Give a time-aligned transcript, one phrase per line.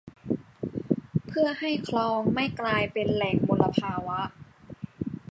[1.27, 4.19] เพื่อให้คลองไม่กลายเป็นแหล่งมลภาวะ